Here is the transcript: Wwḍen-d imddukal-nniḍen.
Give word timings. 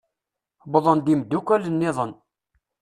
Wwḍen-d 0.71 1.07
imddukal-nniḍen. 1.13 2.11